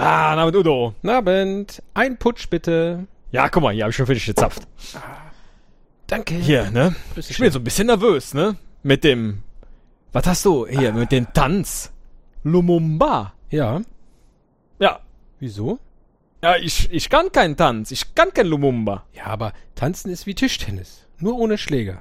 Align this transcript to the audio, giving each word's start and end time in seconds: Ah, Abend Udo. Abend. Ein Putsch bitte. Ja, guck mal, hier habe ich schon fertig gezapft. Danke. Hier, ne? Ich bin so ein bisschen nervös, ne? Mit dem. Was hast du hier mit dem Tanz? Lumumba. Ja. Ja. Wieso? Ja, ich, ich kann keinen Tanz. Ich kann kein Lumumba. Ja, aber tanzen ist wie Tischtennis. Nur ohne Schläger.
Ah, 0.00 0.36
Abend 0.36 0.54
Udo. 0.54 0.94
Abend. 1.02 1.82
Ein 1.92 2.18
Putsch 2.18 2.48
bitte. 2.48 3.08
Ja, 3.32 3.48
guck 3.48 3.64
mal, 3.64 3.74
hier 3.74 3.82
habe 3.82 3.90
ich 3.90 3.96
schon 3.96 4.06
fertig 4.06 4.26
gezapft. 4.26 4.62
Danke. 6.18 6.34
Hier, 6.34 6.68
ne? 6.72 6.96
Ich 7.14 7.38
bin 7.38 7.52
so 7.52 7.60
ein 7.60 7.64
bisschen 7.64 7.86
nervös, 7.86 8.34
ne? 8.34 8.56
Mit 8.82 9.04
dem. 9.04 9.44
Was 10.12 10.26
hast 10.26 10.44
du 10.44 10.66
hier 10.66 10.92
mit 10.92 11.12
dem 11.12 11.32
Tanz? 11.32 11.92
Lumumba. 12.42 13.34
Ja. 13.50 13.80
Ja. 14.80 14.98
Wieso? 15.38 15.78
Ja, 16.42 16.56
ich, 16.56 16.90
ich 16.90 17.08
kann 17.08 17.30
keinen 17.30 17.56
Tanz. 17.56 17.92
Ich 17.92 18.16
kann 18.16 18.34
kein 18.34 18.48
Lumumba. 18.48 19.04
Ja, 19.12 19.26
aber 19.26 19.52
tanzen 19.76 20.10
ist 20.10 20.26
wie 20.26 20.34
Tischtennis. 20.34 21.06
Nur 21.18 21.38
ohne 21.38 21.56
Schläger. 21.56 22.00